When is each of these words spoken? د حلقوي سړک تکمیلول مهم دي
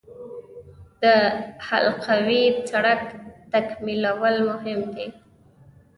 د 1.01 1.03
حلقوي 1.67 2.43
سړک 2.69 3.01
تکمیلول 3.53 4.35
مهم 4.49 4.81
دي 4.95 5.07